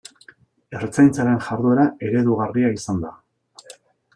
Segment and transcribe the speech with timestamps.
[0.77, 3.13] Ertzaintzaren jarduera eredugarria izan da.